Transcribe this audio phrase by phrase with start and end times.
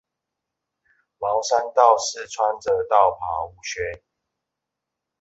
[1.19, 4.03] 茅山道士穿著道袍烏靴